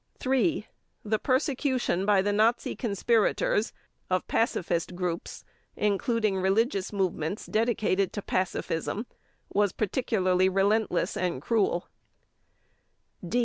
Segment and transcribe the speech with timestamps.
[0.17, 0.65] (3)
[1.05, 3.71] The persecution by the Nazi conspirators
[4.09, 9.05] of pacifist groups, including religious movements dedicated to pacifism,
[9.53, 11.87] was particularly relentless and cruel.